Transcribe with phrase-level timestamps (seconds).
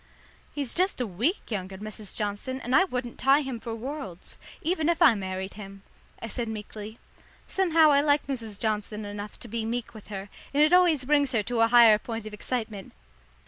[0.51, 2.15] "He's just a week younger, Mrs.
[2.15, 5.83] Johnson, and I wouldn't tie him for worlds, even if I married him,"
[6.19, 6.97] I said meekly.
[7.47, 8.59] Somehow I like Mrs.
[8.59, 11.99] Johnson enough to be meek with her, and it always brings her to a higher
[11.99, 12.93] point of excitement.